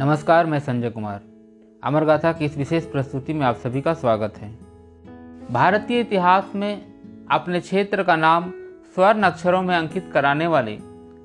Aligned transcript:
नमस्कार, 0.00 0.46
मैं 0.46 0.60
संजय 0.60 0.90
कुमार। 0.90 1.20
अमर 1.84 2.04
गाथा 2.04 2.32
की 2.32 2.44
इस 2.44 2.56
विशेष 2.56 2.84
प्रस्तुति 2.84 3.32
में 3.32 3.46
आप 3.46 3.56
सभी 3.56 3.80
का 3.80 3.94
स्वागत 3.94 4.34
है। 4.36 4.48
भारतीय 5.52 6.00
इतिहास 6.00 6.52
में 6.54 6.82
अपने 7.30 7.60
क्षेत्र 7.60 8.02
का 8.02 8.16
नाम 8.16 8.50
स्वर्ण 8.94 9.22
अक्षरों 9.22 9.62
में 9.62 9.76
अंकित 9.76 10.10
कराने 10.12 10.46
वाले 10.46 10.78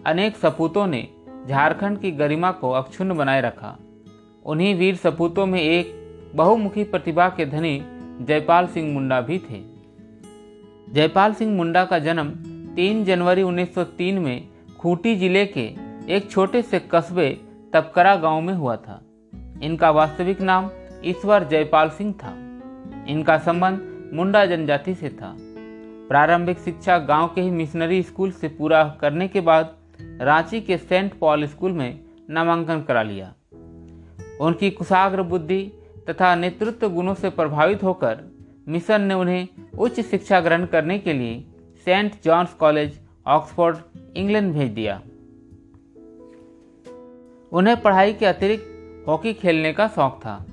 अनेक 0.06 0.38
सपूतों 0.38 0.88
ने 0.88 1.08
झारखंड 1.48 2.00
की 2.00 2.12
गरिमा 2.12 2.52
को 2.52 2.72
अक्षुण्ण 2.72 3.16
बनाए 3.16 3.42
रखा। 3.42 3.78
उन्हीं 4.46 4.76
वीर 4.76 4.96
सपूतों 4.96 5.46
में 5.46 5.62
एक 5.62 5.94
बहुमुखी 6.36 6.84
प्रतिभा 6.84 7.30
के 7.30 7.46
धनी 7.46 7.82
जयपाल 8.22 8.68
सिंह 8.68 8.94
मुंडा 8.94 9.22
भी 9.22 9.40
थे। 9.40 9.64
जयपाल 10.94 11.34
सिंह 11.34 11.58
मुंडा 11.58 11.86
का 11.86 12.00
जन्म 12.00 12.30
3 12.76 13.06
जनवरी 13.06 13.44
1903 13.44 14.20
में 14.20 14.48
खूंटी 14.80 15.16
ज़िले 15.16 15.46
के 15.46 15.74
एक 16.16 16.32
छोटे 16.32 16.62
से 16.62 16.80
कस्बे 16.80 17.45
तबकरा 17.76 18.16
गाँव 18.16 18.42
में 18.42 18.54
हुआ 18.54 18.76
था। 18.76 19.02
इनका 19.64 19.92
वास्तविक 19.92 20.42
नाम 20.42 20.70
ईश्वर 21.06 21.44
जयपाल 21.44 21.90
सिंह 21.90 22.14
था। 22.14 22.34
इनका 23.08 23.38
संबंध 23.38 24.12
मुंडा 24.14 24.46
जनजाति 24.46 24.96
से 24.96 25.10
था। 25.10 25.36
प्रारंभिक 26.10 26.60
शिक्षा 26.60 26.98
गाँव 26.98 27.28
के 27.28 27.42
ही 27.42 27.50
मिशनरी 27.52 28.04
स्कूल 28.04 28.32
से 28.32 28.48
पूरा 28.48 28.98
करने 29.02 29.28
के 29.28 29.42
बाद 29.42 29.76
रांची 30.22 30.62
के 30.62 30.78
सेंट 30.78 31.14
पॉल 31.20 31.46
स्कूल 31.48 31.72
में 31.72 32.00
नामांकन 32.30 32.82
करा 32.82 33.04
लिया। 33.04 33.34
उनकी 34.42 34.70
कुशाग्र 34.70 35.22
बुद्धि 35.22 35.72
तथा 36.10 36.36
नेतृत्व 36.36 36.90
गुणों 36.90 37.14
से 37.14 37.30
प्रभावित 37.30 37.84
होकर 37.84 38.20
मिशन 38.68 39.02
ने 39.02 39.14
उन्हें 39.14 39.48
उच्च 39.80 40.00
शिक्षा 40.00 40.40
ग्रहण 40.40 40.66
करने 40.66 41.00
के 41.00 41.14
लिए 41.14 41.44
saint 41.86 42.14
John's 42.24 42.54
college, 42.54 43.00
Oxford, 43.28 43.78
England 44.18 44.54
भेज 44.54 44.72
दिया। 44.72 45.02
उन्हें 47.52 47.82
पढ़ाई 47.82 48.14
के 48.14 48.26
अतिरिक्त 48.26 48.72
हॉकी 49.08 49.34
खेलने 49.34 49.74
का 49.74 49.88
शौक 49.88 50.20
था। 50.26 50.46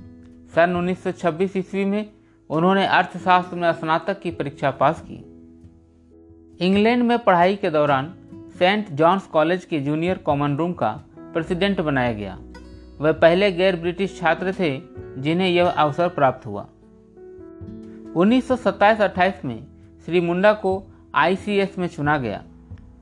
सन 0.55 0.77
1926 0.77 1.57
ईस्वी 1.57 1.85
में 1.85 2.11
उन्होंने 2.51 2.87
अर्थशास्त्र 2.87 3.57
में 3.57 3.73
स्नातक 3.73 4.21
की 4.21 4.31
परीक्षा 4.31 4.71
पास 4.71 5.05
की। 5.11 5.25
इंग्लैंड 6.67 7.03
में 7.03 7.19
पढ़ाई 7.19 7.57
के 7.57 7.71
दौरान 7.71 8.15
सेंट 8.59 8.91
जॉन्स 8.91 9.27
कॉलेज 9.27 9.65
के 9.65 9.81
जूनियर 9.81 10.19
कॉमन 10.19 10.57
रूम 10.57 10.73
का 10.73 11.05
प्रेसिडेंट 11.19 11.81
बनाया 11.81 12.13
गया। 12.13 12.39
वह 12.99 13.13
पहले 13.13 13.53
गैर 13.53 13.77
ब्रिटिश 13.77 14.19
छात्र 14.19 14.53
थे, 14.53 14.83
जिन्हें 15.19 15.49
यह 15.49 15.69
अवसर 15.69 16.09
प्राप्त 16.09 16.47
हुआ। 16.47 16.69
1927-28 18.17 19.45
में 19.45 19.67
श्री 20.07 20.21
मुंडा 20.21 20.53
को 20.53 20.93
आईसीएस 21.15 21.79
में 21.79 21.87
चुना 21.87 22.19
गया। 22.19 22.43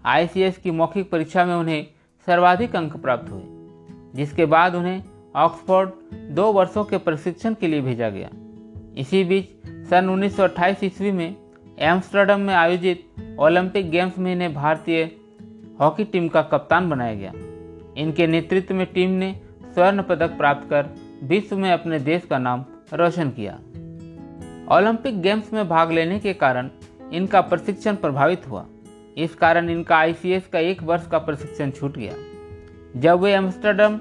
आईसीएस 0.05 0.59
की 0.59 0.71
मौखिक 0.71 1.11
परीक्षा 1.11 1.45
में 1.45 1.55
उन्हें 1.55 1.87
सर्वाधिक 2.27 2.77
अंक 2.77 2.97
प्राप्त 2.97 3.31
हुए। 3.31 3.50
जिसके 4.15 4.45
बाद 4.45 4.75
उन्हें 4.75 5.03
ऑक्सफोर्ड 5.37 5.91
दो 6.15 6.53
वर्षों 6.53 6.85
के 6.85 6.99
प्रशिक्षण 6.99 7.55
के 7.55 7.67
लिए 7.67 7.81
भेजा 7.81 8.11
गया। 8.11 8.31
इसी 8.97 9.25
बीच, 9.25 9.45
सन 9.91 10.09
1928 10.09 10.85
ईस्वी 10.85 11.13
में 11.13 11.37
एम्स्टर्डम 11.79 12.41
में 12.41 12.55
आयोजित 12.55 13.07
ओलंपिक 13.39 13.91
गेम्स 13.91 14.19
में 14.19 14.33
इन्हें 14.33 14.55
भारतीय 14.55 15.17
हॉकी 15.81 16.05
टीम 16.05 16.29
का 16.29 16.43
कप्तान 16.43 16.91
बनाया 16.91 17.15
गया। 17.15 17.33
इनके 17.97 18.27
नेतृत्व 18.27 18.75
में 18.75 18.87
टीम 18.87 19.11
ने 19.11 19.41
स्वर्ण 19.75 20.03
पदक 20.03 20.31
प्राप्त 20.31 20.71
कर 20.71 20.87
विश्व 21.23 21.59
में 21.59 21.73
अपने 21.73 21.99
देश 21.99 22.23
का 22.31 22.39
नाम 22.39 22.65
रोशन 22.95 23.31
किया। 23.31 23.55
ओलंपिक 24.77 25.21
गेम्स 25.21 25.53
में 25.53 25.69
भाग 25.69 25.93
लेने 25.93 26.19
के 26.19 26.33
कारण 26.33 26.71
इनका 27.13 27.41
प्रशिक्षण 27.41 27.95
प्रभावित 27.95 28.49
हुआ। 28.49 28.67
इस 29.19 29.35
कारण 29.35 29.69
इनका 29.69 29.97
आईसीएस 29.97 30.47
का 30.47 30.59
एक 30.59 30.83
वर्ष 30.83 31.07
का 31.07 31.19
प्रशिक्षण 31.19 31.71
छूट 31.71 31.97
गया। 31.97 32.15
जब 32.97 33.21
वे 33.21 33.33
एम्स्टर्डम 33.33 33.99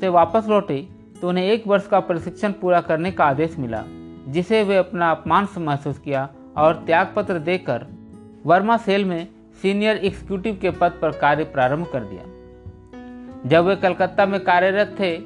से 0.00 0.08
वापस 0.08 0.46
लौटे 0.48 0.76
तो 1.20 1.28
उन्हें 1.28 1.44
एक 1.44 1.66
वर्ष 1.66 1.86
का 1.86 2.00
प्रशिक्षण 2.00 2.52
पूरा 2.52 2.80
करने 2.80 3.10
का 3.10 3.24
आदेश 3.24 3.58
मिला, 3.58 3.82
जिसे 4.28 4.62
वे 4.62 4.76
अपना 4.76 5.10
अपमान 5.10 5.48
महसूस 5.58 5.98
किया 5.98 6.28
और 6.56 6.74
त्यागपत्र 6.86 7.38
देकर 7.38 7.86
वर्मा 8.46 8.76
सेल 8.76 9.04
में 9.04 9.28
सीनियर 9.62 9.96
एग्जीक्यूटिव 9.96 10.58
के 10.62 10.70
पद 10.70 10.98
पर 11.02 11.10
कार्य 11.10 11.44
प्रारंभ 11.44 11.86
कर 11.92 12.04
दिया। 12.04 13.48
जब 13.48 13.64
वे 13.64 13.76
कलकत्ता 13.76 14.26
में 14.26 14.38
कार्यरत 14.40 14.96
थे, 15.00 15.16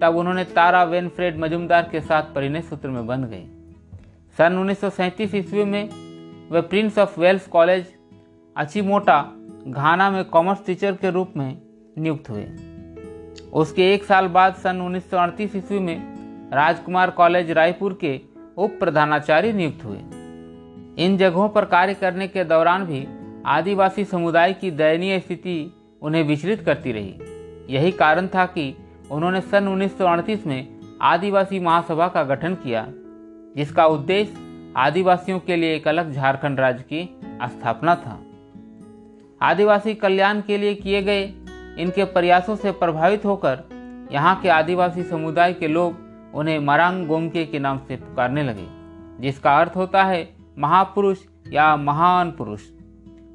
तब 0.00 0.16
उन्होंने 0.16 0.44
तारा 0.44 0.84
वेनफ्रेड 0.84 1.38
मजुमदार 1.38 1.88
के 1.92 2.00
साथ 2.00 2.34
परिणय 2.34 2.60
सूत्र 2.60 2.88
में 2.88 3.06
बंध 3.06 3.24
गए। 3.24 3.44
सन 4.38 4.58
उन्नीस 4.58 4.80
सौ 4.80 4.90
सैंतीस 4.90 5.34
ईस्वी 5.34 5.64
में 5.64 5.88
वे 6.52 6.60
prince 6.60 6.98
of 6.98 7.20
Wales 7.20 7.46
college, 7.48 7.86
Achimota, 8.56 9.20
Ghana 9.66 10.10
में 10.10 10.24
कॉमर्स 10.24 10.66
टीचर 10.66 10.92
के 10.92 11.10
रूप 11.10 11.32
में 11.36 11.56
नियुक्त 11.98 12.30
हुए। 12.30 12.44
उसके 13.52 13.92
एक 13.94 14.04
साल 14.04 14.28
बाद 14.28 14.54
सन 14.54 14.80
उन्नीस 14.80 15.10
सौ 15.10 15.16
अड़तीस 15.16 15.56
ईस्वी 15.56 15.78
में 15.78 16.50
राजकुमार 16.52 17.10
कॉलेज 17.10 17.50
रायपुर 17.50 17.98
के 18.00 18.20
उप 18.56 18.76
प्रधानाचार्य 18.80 19.52
नियुक्त 19.52 19.84
हुए। 19.84 19.98
इन 21.04 21.16
जगहों 21.16 21.48
पर 21.48 21.64
कार्य 21.64 21.94
करने 21.94 22.28
के 22.28 22.44
दौरान 22.44 22.84
भी 22.84 23.06
आदिवासी 23.46 24.04
समुदाय 24.04 24.52
की 24.52 24.70
दयनीय 24.70 25.18
स्थिति 25.20 25.74
उन्हें 26.02 26.22
विचलित 26.22 26.62
करती 26.62 26.92
रही। 26.92 27.74
यही 27.74 27.90
कारण 27.90 28.26
था 28.26 28.46
कि 28.46 28.74
उन्होंने 29.10 29.40
सन 29.40 29.68
उन्नीस 29.68 29.98
सौ 29.98 30.06
अड़तीस 30.06 30.46
में 30.46 30.80
आदिवासी 31.02 31.60
महासभा 31.60 32.08
का 32.08 32.22
गठन 32.24 32.54
किया, 32.54 32.86
जिसका 33.56 33.86
उद्देश्य 33.86 34.72
आदिवासियों 34.76 35.38
के 35.38 35.56
लिए 35.56 35.74
एक 35.76 35.88
अलग 35.88 36.12
झारखंड 36.12 36.60
राज्य 36.60 36.84
की 36.92 37.18
स्थापना 37.44 37.94
था। 37.94 38.18
आदिवासी 39.40 39.94
कल्याण 39.94 40.40
के 40.40 40.58
लिए 40.58 40.74
किए 40.74 41.02
गए 41.02 41.26
इनके 41.78 42.04
प्रयासों 42.04 42.56
से 42.56 42.72
प्रभावित 42.72 43.24
होकर 43.24 44.08
यहाँ 44.12 44.40
के 44.40 44.48
आदिवासी 44.48 45.02
समुदाय 45.02 45.52
के 45.52 45.68
लोग 45.68 46.34
उन्हें 46.34 46.58
मरांग 46.58 47.06
गोमके 47.06 47.44
के 47.44 47.58
नाम 47.58 47.78
से 47.78 47.96
पुकारने 47.96 48.42
लगे, 48.42 48.66
जिसका 49.20 49.56
अर्थ 49.60 49.76
होता 49.76 50.02
है 50.04 50.28
महापुरुष 50.58 51.18
या 51.52 51.74
महान 51.76 52.30
पुरुष। 52.30 52.62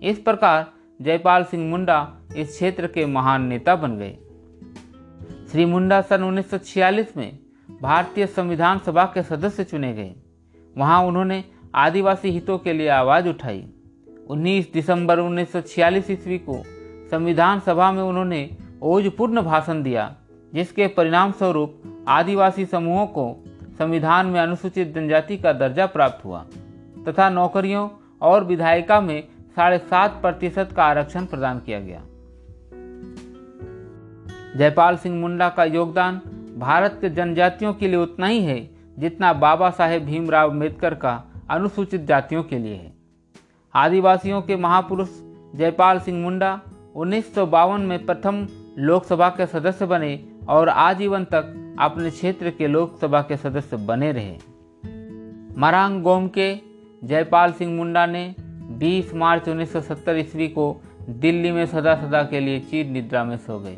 इस 0.04 0.20
प्रकार 0.20 0.66
जयपाल 1.00 1.44
सिंह 1.44 1.70
मुंडा 1.70 2.08
इस 2.36 2.50
क्षेत्र 2.50 2.88
के 2.88 3.06
महान 3.06 3.42
नेता 3.42 3.76
बन 3.76 3.98
गए। 3.98 4.18
श्री 5.52 5.66
मुंडा 5.66 6.02
सन 6.02 6.24
1946 6.24 7.18
में 7.18 7.40
भारतीय 7.82 8.28
संविधान 8.28 8.80
सभा 8.80 9.06
के 9.06 9.24
सदस्य 9.24 9.64
चुने 9.64 9.94
गए। 9.94 10.14
वहाँ 10.76 11.04
उन्होंने 11.04 11.44
आदिवासी 11.76 12.30
हितों 12.30 12.58
के 12.58 12.74
लिए 12.74 12.88
आवाज़ 12.90 13.28
उठाई। 13.30 13.64
19 14.30 14.72
दिसंबर 14.74 15.20
1946 15.20 16.12
ईस्वी 16.12 16.38
को 16.40 16.64
संविधान 17.12 17.60
सभा 17.60 17.92
में 17.92 18.04
उन्होंने 18.04 18.58
ओजपूर्ण 18.82 19.42
भाषण 19.42 19.84
दिया, 19.84 20.16
जिसके 20.54 20.88
परिणाम 20.88 21.32
स्वरूप 21.32 22.06
आदिवासी 22.08 22.66
समूहों 22.66 23.08
को 23.08 23.44
संविधान 23.78 24.26
में 24.26 24.40
अनुसूचित 24.40 24.96
जनजाति 24.96 25.38
का 25.38 25.54
दर्जा 25.54 25.86
प्राप्त 25.86 26.26
हुआ, 26.26 26.46
तथा 27.08 27.30
नौकरियों 27.30 27.90
और 28.22 28.44
विधायिका 28.44 29.02
में 29.02 29.28
साढ़े 29.56 29.78
सात 29.78 30.12
प्रतिशत 30.12 30.70
का 30.76 30.84
आरक्षण 30.84 31.26
प्रदान 31.26 31.60
किया 31.60 31.80
गया। 31.80 32.02
जयपाल 34.58 34.98
सिंह 34.98 35.22
मुंडा 35.22 35.50
का 35.50 35.64
योगदान 35.64 36.22
भारत 36.58 36.98
के 37.02 37.10
जनजातियों 37.10 37.74
के 37.74 37.88
लिए 37.88 37.96
उतना 37.96 38.28
ही 38.28 38.44
है, 38.44 38.70
जितना 39.00 39.34
बाबा 39.34 39.70
साहेब 39.70 40.06
भीमराव 40.06 40.50
अंबेडकर 40.50 40.94
का 40.94 41.24
अनुसूचित 41.50 42.02
जातियों 42.02 42.44
के 42.44 42.58
लिए 42.58 42.76
है। 42.76 42.94
आदिवासियों 43.76 44.42
के 44.42 44.56
महापुरुष 44.56 45.10
जयपाल 45.56 46.00
सिंह 46.00 46.24
मुंडा 46.24 46.62
उन्नीस 46.96 47.36
सौ 47.36 47.46
बावन 47.46 47.82
में 47.82 48.06
प्रथम 48.06 48.48
लोकसभा 48.78 49.30
के 49.30 49.46
सदस्य 49.46 49.86
बने 49.86 50.26
और 50.50 50.70
आजीवन 50.70 51.24
तक 51.24 51.76
अपने 51.80 52.10
क्षेत्र 52.10 52.50
के 52.50 52.68
लोकसभा 52.68 53.22
के 53.22 53.38
सदस्य 53.38 53.78
बने 53.78 54.12
रहे। 54.12 54.38
मरांग 55.58 56.04
गोम 56.04 56.28
के 56.28 56.56
जयपाल 57.04 57.52
सिंह 57.52 57.74
मुंडा 57.76 58.06
ने 58.06 58.36
20 58.80 59.14
मार्च 59.14 59.50
1970 59.50 60.16
ईस्वी 60.16 60.48
को 60.48 60.82
दिल्ली 61.10 61.52
में 61.52 61.66
सदा 61.66 61.96
सदा 61.96 62.24
के 62.24 62.40
लिए 62.40 62.60
चीर 62.60 62.86
निद्रा 62.86 63.24
में 63.24 63.38
सो 63.38 63.60
गए। 63.60 63.78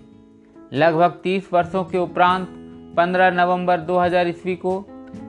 लगभग 0.74 1.12
30 1.24 1.54
वर्षों 1.54 1.84
के 1.84 1.98
उपरांत 1.98 2.48
15 2.98 3.32
नवंबर 3.32 3.80
2000 3.80 4.28
ईस्वी 4.28 4.56
को 4.56 4.86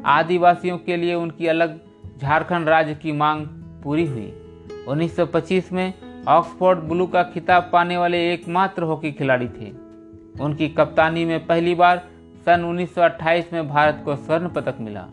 आदिवासियों 0.07 0.79
के 0.79 0.97
लिए 0.97 1.15
उनकी 1.15 1.47
अलग 1.47 1.81
झारखंड 2.23 2.69
राज्य 2.69 2.95
की 2.95 3.13
मांग 3.13 3.47
पूरी 3.85 4.07
हुई। 4.07 4.33
1925 4.89 5.73
में 5.73 5.95
ऑक्सफोर्ड 6.29 6.79
ब्लू 6.79 7.07
का 7.07 7.23
खिताब 7.23 7.71
पाने 7.73 7.97
वाले 7.97 8.33
एकमात्र 8.33 8.83
हॉकी 8.83 9.13
खिलाड़ी 9.13 9.49
थे। 9.49 9.73
उनकी 10.41 10.69
कप्तानी 10.69 11.25
में 11.25 11.47
पहली 11.47 11.75
बार 11.75 11.99
सन 12.47 12.65
1928 12.65 13.53
में 13.53 13.69
भारत 13.69 14.03
को 14.05 14.17
स्वर्ण 14.17 14.49
पदक 14.49 14.75
मिला। 14.81 15.07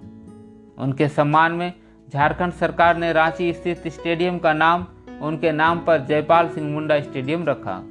उनके 0.77 1.07
सम्मान 1.07 1.51
में 1.51 1.73
झारखंड 2.13 2.53
सरकार 2.53 2.97
ने 2.97 3.13
रांची 3.13 3.53
स्थित 3.53 3.87
स्टेडियम 3.87 4.37
का 4.37 4.53
नाम, 4.53 4.85
उनके 5.21 5.51
नाम 5.51 5.79
पर 5.79 6.05
जयपाल 6.05 6.49
सिंह 6.49 6.73
मुंडा 6.73 6.99
स्टेडियम 6.99 7.45
रखा। 7.45 7.83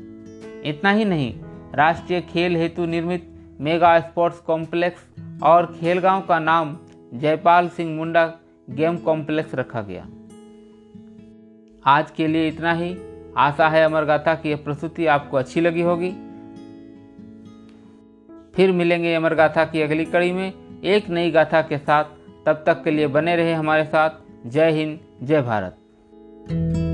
इतना 0.64 0.90
ही 0.90 1.04
नहीं, 1.04 1.34
राष्ट्रीय 1.74 2.20
खेल 2.20 2.56
हेतु 2.56 2.86
निर्मित 2.86 3.56
मेगा 3.60 4.00
स्पोर्ट्स 4.00 4.38
कॉम्प्लेक्स 4.38 5.06
और 5.42 5.76
खेलगांव 5.80 6.20
का 6.20 6.38
नाम 6.38 6.76
जयपाल 7.14 7.68
सिंह 7.68 7.96
मुंडा 7.96 8.34
गेम 8.70 8.96
कॉम्प्लेक्स 8.96 9.54
रखा 9.54 9.82
गया। 9.82 10.06
आज 11.86 12.10
के 12.10 12.26
लिए 12.26 12.48
इतना 12.48 12.72
ही। 12.72 12.96
आशा 13.36 13.68
है 13.68 13.84
अमर 13.84 14.04
गाथा 14.04 14.34
की 14.34 14.50
यह 14.50 14.56
प्रस्तुति 14.56 15.06
आपको 15.06 15.36
अच्छी 15.36 15.60
लगी 15.60 15.82
होगी। 15.82 16.10
फिर 18.54 18.72
मिलेंगे 18.72 19.14
अमर 19.14 19.34
गाथा 19.34 19.64
की 19.64 19.82
अगली 19.82 20.04
कड़ी 20.04 20.32
में 20.32 20.52
एक 20.84 21.08
नई 21.08 21.30
गाथा 21.30 21.62
के 21.62 21.78
साथ। 21.78 22.04
तब 22.46 22.62
तक 22.66 22.82
के 22.84 22.90
लिए 22.90 23.06
बने 23.06 23.36
रहे 23.36 23.52
हमारे 23.52 23.84
साथ। 23.84 24.10
जय 24.46 24.70
हिंद, 24.70 25.00
जय 25.22 25.42
भारत। 25.42 26.85